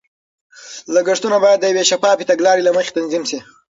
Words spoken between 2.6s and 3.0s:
له مخې